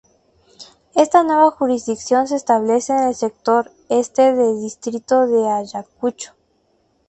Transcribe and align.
Esta 0.95 1.21
nueva 1.21 1.51
jurisdicción 1.51 2.25
se 2.27 2.35
establece 2.35 2.91
en 2.91 3.03
el 3.09 3.13
sector 3.13 3.71
este 3.87 4.33
del 4.33 4.59
Distrito 4.59 5.27
de 5.27 5.47
Ayacucho. 5.47 6.33